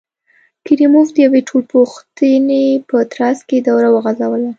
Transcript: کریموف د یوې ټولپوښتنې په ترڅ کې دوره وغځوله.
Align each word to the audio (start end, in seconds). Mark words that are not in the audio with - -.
کریموف 0.67 1.07
د 1.13 1.17
یوې 1.25 1.41
ټولپوښتنې 1.49 2.65
په 2.89 2.97
ترڅ 3.13 3.39
کې 3.47 3.57
دوره 3.67 3.87
وغځوله. 3.91 4.49